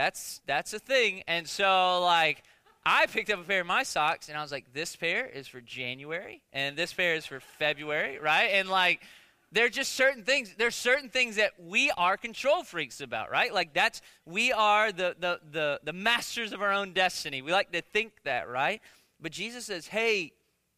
[0.00, 1.22] that's that's a thing.
[1.26, 2.42] And so like
[2.84, 5.46] I picked up a pair of my socks and I was like, this pair is
[5.46, 8.50] for January and this pair is for February, right?
[8.52, 9.02] And like,
[9.52, 13.52] there are just certain things there's certain things that we are control freaks about right?
[13.52, 17.42] Like that's we are the, the the the masters of our own destiny.
[17.42, 18.80] We like to think that right?
[19.20, 20.32] But jesus says hey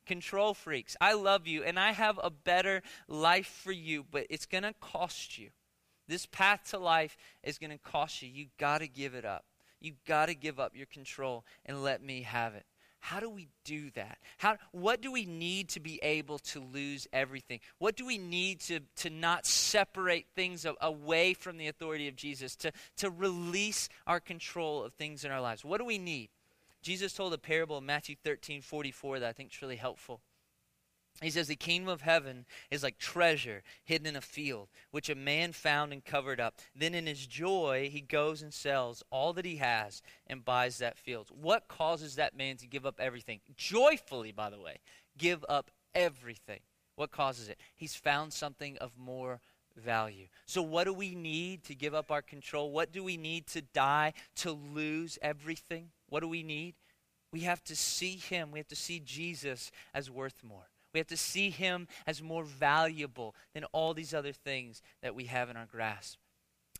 [0.05, 4.47] control freaks i love you and i have a better life for you but it's
[4.65, 5.51] to cost you.
[6.09, 8.29] This path to life is to cost you.
[8.29, 9.45] You got to give it up.
[9.81, 12.67] You got to give up your control and let me have it
[13.05, 14.19] how do we do that?
[14.39, 17.59] How, what do we need to be able to lose everything?
[17.79, 22.55] What do we need to, to not separate things away from the authority of Jesus,
[22.57, 25.65] to, to release our control of things in our lives?
[25.65, 26.29] What do we need?
[26.81, 30.21] Jesus told a parable in Matthew 13 44 that I think is really helpful.
[31.21, 35.15] He says, The kingdom of heaven is like treasure hidden in a field, which a
[35.15, 36.61] man found and covered up.
[36.75, 40.99] Then in his joy, he goes and sells all that he has and buys that
[40.99, 41.29] field.
[41.31, 43.41] What causes that man to give up everything?
[43.57, 44.79] Joyfully, by the way,
[45.19, 46.61] give up everything.
[46.97, 47.61] What causes it?
[47.75, 49.41] He's found something of more
[49.77, 50.27] value.
[50.47, 52.71] So, what do we need to give up our control?
[52.71, 55.91] What do we need to die to lose everything?
[56.09, 56.75] What do we need?
[57.33, 58.51] We have to see him.
[58.53, 60.69] We have to see Jesus as worth more.
[60.93, 65.25] We have to see him as more valuable than all these other things that we
[65.25, 66.19] have in our grasp.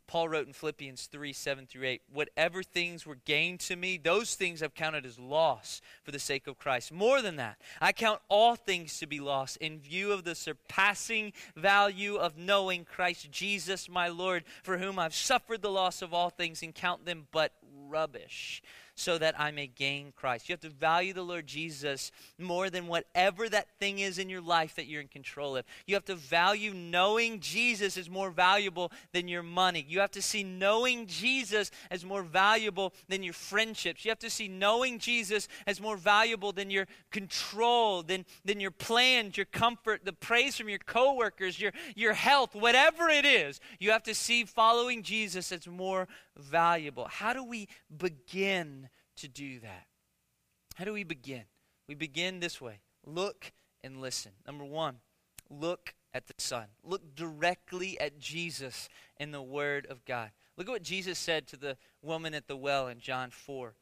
[0.07, 4.35] Paul wrote in Philippians 3 7 through 8, Whatever things were gained to me, those
[4.35, 6.93] things I've counted as loss for the sake of Christ.
[6.93, 11.33] More than that, I count all things to be lost in view of the surpassing
[11.57, 16.29] value of knowing Christ Jesus my Lord, for whom I've suffered the loss of all
[16.29, 17.53] things and count them but
[17.89, 18.63] rubbish
[18.95, 20.49] so that I may gain Christ.
[20.49, 24.41] You have to value the Lord Jesus more than whatever that thing is in your
[24.41, 25.65] life that you're in control of.
[25.87, 29.85] You have to value knowing Jesus is more valuable than your money.
[29.89, 34.05] You have to see knowing Jesus as more valuable than your friendships.
[34.05, 38.71] You have to see knowing Jesus as more valuable than your control, than, than your
[38.71, 43.61] plans, your comfort, the praise from your coworkers, your, your health, whatever it is.
[43.79, 47.07] You have to see following Jesus as more valuable.
[47.11, 49.87] How do we begin to do that?
[50.77, 51.45] How do we begin?
[51.89, 54.33] We begin this way look and listen.
[54.47, 54.97] Number one,
[55.51, 56.67] look at the Son.
[56.85, 60.31] Look directly at Jesus and the Word of God.
[60.57, 63.75] Look at what Jesus said to the woman at the well in John 4.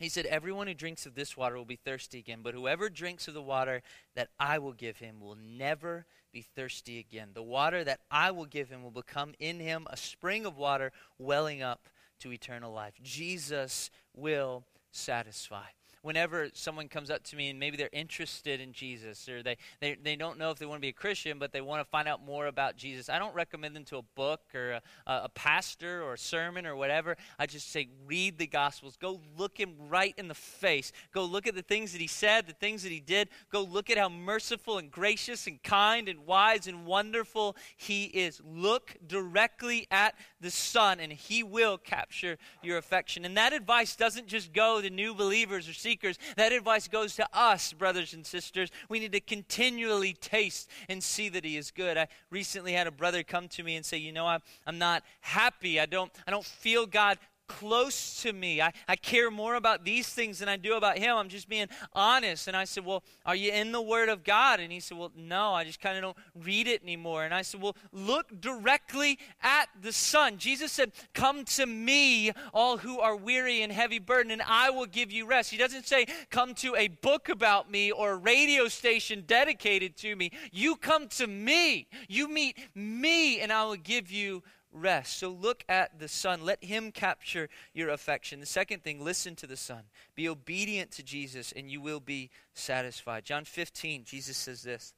[0.00, 3.28] He said, Everyone who drinks of this water will be thirsty again, but whoever drinks
[3.28, 3.82] of the water
[4.16, 7.30] that I will give him will never be thirsty again.
[7.32, 10.92] The water that I will give him will become in him a spring of water
[11.16, 11.88] welling up
[12.20, 12.94] to eternal life.
[13.02, 15.68] Jesus will satisfy
[16.04, 19.96] whenever someone comes up to me and maybe they're interested in Jesus or they, they,
[20.02, 22.06] they don't know if they want to be a Christian, but they want to find
[22.06, 26.02] out more about Jesus, I don't recommend them to a book or a, a pastor
[26.02, 27.16] or a sermon or whatever.
[27.38, 28.98] I just say, read the Gospels.
[29.00, 30.92] Go look him right in the face.
[31.10, 33.30] Go look at the things that he said, the things that he did.
[33.50, 38.42] Go look at how merciful and gracious and kind and wise and wonderful he is.
[38.44, 43.24] Look directly at the Son, and he will capture your affection.
[43.24, 46.18] And that advice doesn't just go to new believers or seekers.
[46.36, 48.70] That advice goes to us, brothers and sisters.
[48.88, 51.96] We need to continually taste and see that He is good.
[51.96, 55.04] I recently had a brother come to me and say, You know, I'm, I'm not
[55.20, 55.78] happy.
[55.78, 58.60] I don't, I don't feel God close to me.
[58.60, 61.16] I, I care more about these things than I do about him.
[61.16, 62.48] I'm just being honest.
[62.48, 64.60] And I said, Well, are you in the Word of God?
[64.60, 67.24] And he said, Well, no, I just kind of don't read it anymore.
[67.24, 70.38] And I said, Well, look directly at the Son.
[70.38, 74.86] Jesus said, Come to me, all who are weary and heavy burdened, and I will
[74.86, 75.50] give you rest.
[75.50, 80.16] He doesn't say, Come to a book about me or a radio station dedicated to
[80.16, 80.30] me.
[80.52, 81.88] You come to me.
[82.08, 84.42] You meet me, and I will give you
[84.74, 85.18] rest.
[85.18, 86.44] So look at the Son.
[86.44, 88.40] Let Him capture your affection.
[88.40, 89.84] The second thing, listen to the Son.
[90.14, 93.24] Be obedient to Jesus, and you will be satisfied.
[93.24, 94.92] John 15, Jesus says this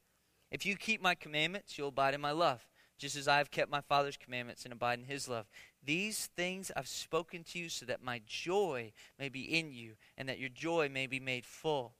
[0.51, 3.71] If you keep my commandments, you'll abide in my love, just as I have kept
[3.71, 5.45] my Father's commandments and abide in His love.
[5.83, 10.27] These things I've spoken to you so that my joy may be in you, and
[10.27, 11.93] that your joy may be made full.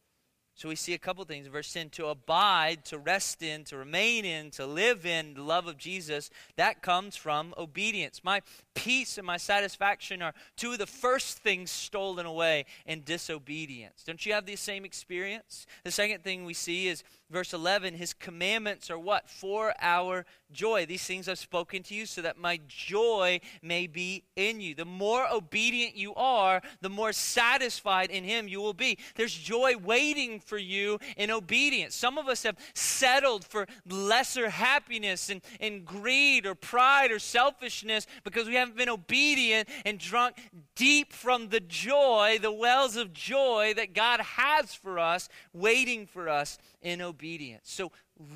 [0.57, 1.45] So we see a couple things.
[1.45, 5.67] Verse 10 to abide, to rest in, to remain in, to live in the love
[5.67, 8.21] of Jesus, that comes from obedience.
[8.23, 8.41] My
[8.73, 14.03] peace and my satisfaction are two of the first things stolen away in disobedience.
[14.03, 15.67] Don't you have the same experience?
[15.83, 19.29] The second thing we see is verse 11 his commandments are what?
[19.29, 20.85] For our joy.
[20.85, 24.73] These things I've spoken to you so that my joy may be in you.
[24.73, 28.97] The more obedient you are, the more satisfied in him you will be.
[29.15, 31.95] There's joy waiting for you in obedience.
[31.95, 38.07] Some of us have settled for lesser happiness and, and greed or pride or selfishness
[38.23, 40.37] because we haven't been obedient and drunk
[40.75, 46.29] deep from the joy, the wells of joy that God has for us, waiting for
[46.29, 47.63] us in obedience.
[47.65, 47.91] So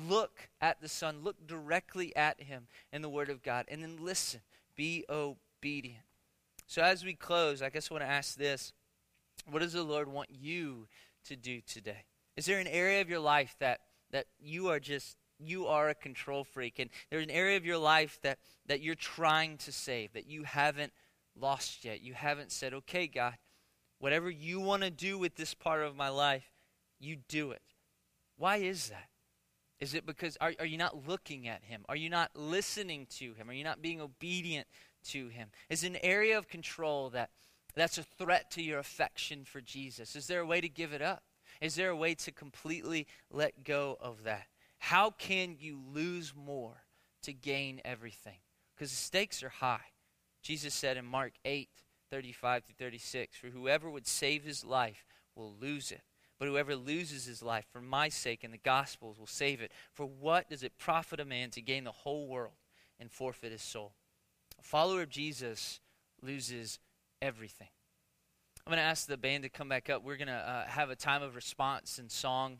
[0.06, 3.96] look at the Son, look directly at him in the Word of God, and then
[4.00, 4.40] listen.
[4.76, 6.04] Be obedient.
[6.66, 8.72] So as we close, I guess I want to ask this
[9.50, 10.86] What does the Lord want you
[11.26, 12.04] to do today?
[12.36, 15.94] Is there an area of your life that, that you are just you are a
[15.94, 20.12] control freak and there's an area of your life that, that you're trying to save
[20.12, 20.92] that you haven't
[21.36, 22.00] lost yet?
[22.00, 23.34] You haven't said okay god
[23.98, 26.50] whatever you want to do with this part of my life
[26.98, 27.62] you do it.
[28.36, 29.08] Why is that?
[29.80, 31.84] Is it because are, are you not looking at him?
[31.88, 33.50] Are you not listening to him?
[33.50, 34.68] Are you not being obedient
[35.06, 35.48] to him?
[35.68, 37.30] Is an area of control that
[37.74, 41.02] that's a threat to your affection for jesus is there a way to give it
[41.02, 41.22] up
[41.60, 44.46] is there a way to completely let go of that?
[44.78, 46.82] How can you lose more
[47.22, 48.38] to gain everything?
[48.74, 49.92] Because the stakes are high.
[50.42, 51.68] Jesus said in Mark 8,
[52.10, 55.04] 35 to 36, For whoever would save his life
[55.36, 56.02] will lose it.
[56.38, 59.70] But whoever loses his life for my sake and the gospel's will save it.
[59.92, 62.54] For what does it profit a man to gain the whole world
[62.98, 63.92] and forfeit his soul?
[64.58, 65.78] A follower of Jesus
[66.20, 66.80] loses
[67.22, 67.68] everything.
[68.66, 70.04] I'm going to ask the band to come back up.
[70.04, 72.58] We're going to uh, have a time of response and song.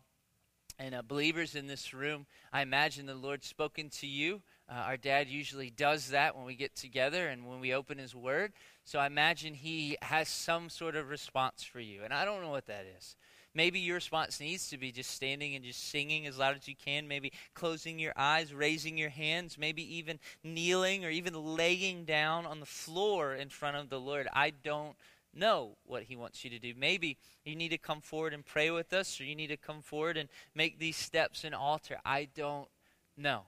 [0.78, 4.40] And uh, believers in this room, I imagine the Lord's spoken to you.
[4.68, 8.14] Uh, our dad usually does that when we get together and when we open his
[8.14, 8.52] word.
[8.84, 12.02] So I imagine he has some sort of response for you.
[12.04, 13.16] And I don't know what that is.
[13.55, 16.74] Maybe your response needs to be just standing and just singing as loud as you
[16.74, 22.46] can, maybe closing your eyes, raising your hands, maybe even kneeling or even laying down
[22.46, 24.26] on the floor in front of the Lord.
[24.32, 24.96] I don't
[25.34, 26.72] know what he wants you to do.
[26.76, 29.82] Maybe you need to come forward and pray with us, or you need to come
[29.82, 31.98] forward and make these steps in altar.
[32.05, 32.68] I don't
[33.16, 33.42] know.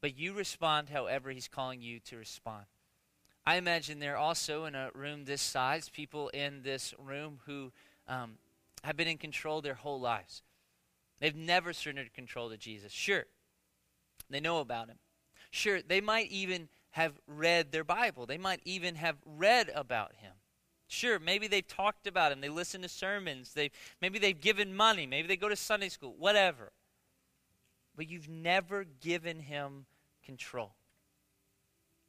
[0.00, 2.64] But you respond however he's calling you to respond.
[3.44, 7.72] I imagine there are also in a room this size people in this room who
[8.06, 8.32] um,
[8.84, 10.42] have been in control their whole lives.
[11.20, 12.92] They've never surrendered control to Jesus.
[12.92, 13.24] Sure,
[14.30, 14.98] they know about him.
[15.50, 18.26] Sure, they might even have read their Bible.
[18.26, 20.32] They might even have read about him.
[20.86, 22.40] Sure, maybe they've talked about him.
[22.40, 23.52] They listen to sermons.
[23.52, 23.70] They
[24.00, 25.06] maybe they've given money.
[25.06, 26.14] Maybe they go to Sunday school.
[26.18, 26.72] Whatever.
[27.96, 29.86] But you've never given him
[30.24, 30.74] control.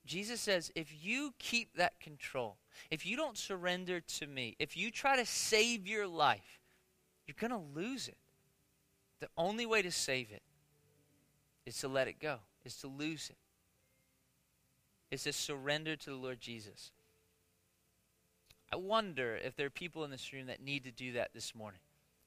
[0.05, 2.57] Jesus says, if you keep that control,
[2.89, 6.58] if you don't surrender to me, if you try to save your life,
[7.29, 8.17] you're going to lose it.
[9.19, 10.41] The only way to save it
[11.63, 13.37] is to let it go, is to lose it,
[15.11, 16.91] is to surrender to the Lord Jesus.
[18.73, 21.53] I wonder if there are people in this room that need to do that this
[21.53, 21.81] morning,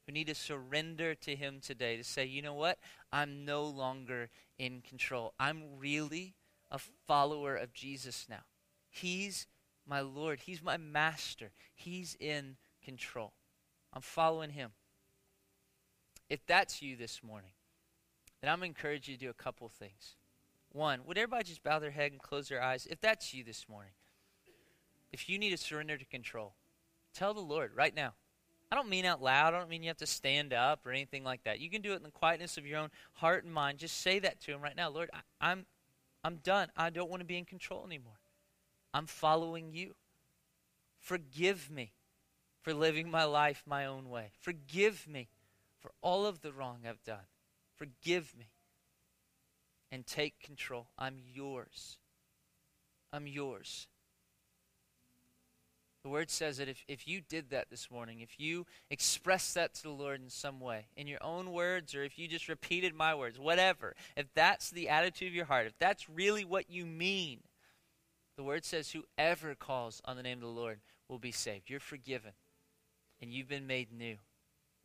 [0.07, 2.79] who need to surrender to Him today to say, you know what?
[3.13, 5.35] I'm no longer in control.
[5.41, 6.35] I'm really
[6.71, 6.79] a
[7.09, 8.43] follower of Jesus now.
[8.89, 9.49] He's
[9.85, 13.33] my Lord, He's my master, He's in control.
[13.93, 14.71] I'm following Him.
[16.33, 17.51] If that's you this morning,
[18.41, 20.17] then I'm going to encourage you to do a couple things.
[20.71, 22.87] One, would everybody just bow their head and close their eyes?
[22.91, 23.93] If that's you this morning,
[25.13, 26.55] if you need to surrender to control,
[27.13, 28.15] tell the Lord right now.
[28.71, 29.53] I don't mean out loud.
[29.53, 31.61] I don't mean you have to stand up or anything like that.
[31.61, 33.77] You can do it in the quietness of your own heart and mind.
[33.77, 34.89] Just say that to Him right now.
[34.89, 35.67] Lord, I, I'm,
[36.25, 36.69] I'm done.
[36.75, 38.21] I don't want to be in control anymore.
[38.95, 39.97] I'm following you.
[40.99, 41.93] Forgive me
[42.63, 44.31] for living my life my own way.
[44.41, 45.29] Forgive me
[45.83, 47.27] for all of the wrong I've done.
[47.77, 48.47] Forgive me.
[49.91, 50.87] And take control.
[50.97, 51.99] I'm yours.
[53.13, 53.89] I'm yours.
[56.03, 59.75] The word says that if, if you did that this morning, if you expressed that
[59.75, 62.95] to the Lord in some way, in your own words, or if you just repeated
[62.95, 66.87] my words, whatever, if that's the attitude of your heart, if that's really what you
[66.87, 67.41] mean,
[68.37, 71.71] the word says, whoever calls on the name of the Lord will be saved.
[71.71, 72.33] You're forgiven,
[73.21, 74.17] and you've been made new.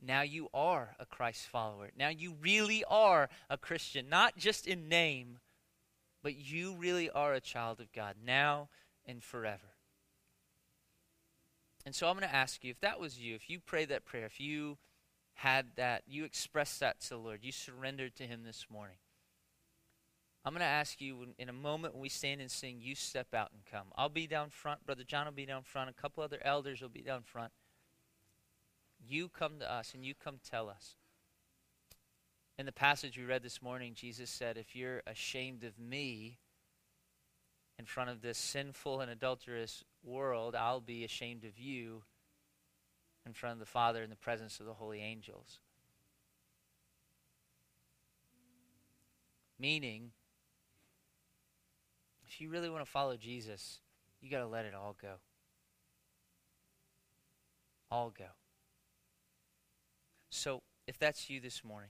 [0.02, 1.92] Now you are a Christ follower.
[1.98, 5.40] Now you really are a Christian, not just in name,
[6.22, 8.70] but you really are a child of God now
[9.06, 9.74] and forever.
[11.86, 14.06] And so I'm going to ask you if that was you, if you prayed that
[14.06, 14.78] prayer, if you
[15.36, 17.40] had that, you expressed that to the Lord.
[17.44, 18.98] You surrendered to Him this morning.
[20.44, 23.34] I'm going to ask you in a moment when we stand and sing, you step
[23.34, 23.88] out and come.
[23.96, 24.86] I'll be down front.
[24.86, 25.90] Brother John will be down front.
[25.90, 27.52] A couple other elders will be down front.
[29.06, 30.96] You come to us and you come tell us.
[32.58, 36.40] In the passage we read this morning, Jesus said, If you're ashamed of me
[37.78, 42.04] in front of this sinful and adulterous world, I'll be ashamed of you
[43.26, 45.60] in front of the Father in the presence of the holy angels.
[49.60, 50.12] Meaning,
[52.28, 53.80] if you really want to follow Jesus,
[54.22, 55.16] you got to let it all go.
[57.92, 58.26] All go.
[60.38, 61.90] So, if that's you this morning,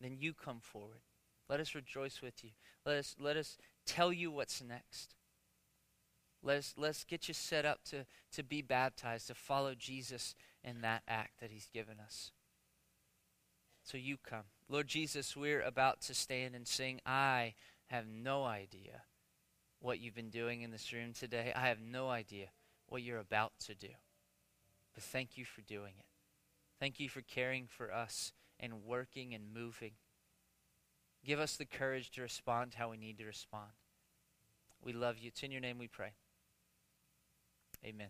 [0.00, 1.00] then you come forward.
[1.48, 2.50] Let us rejoice with you.
[2.84, 3.56] Let us, let us
[3.86, 5.14] tell you what's next.
[6.42, 11.02] Let's, let's get you set up to, to be baptized, to follow Jesus in that
[11.06, 12.32] act that he's given us.
[13.84, 14.44] So you come.
[14.68, 17.00] Lord Jesus, we're about to stand and sing.
[17.06, 17.54] I
[17.86, 19.02] have no idea
[19.80, 21.52] what you've been doing in this room today.
[21.54, 22.46] I have no idea
[22.88, 23.90] what you're about to do.
[24.92, 26.15] But thank you for doing it.
[26.78, 29.92] Thank you for caring for us and working and moving.
[31.24, 33.70] Give us the courage to respond how we need to respond.
[34.82, 35.28] We love you.
[35.28, 36.12] It's in your name we pray.
[37.84, 38.08] Amen.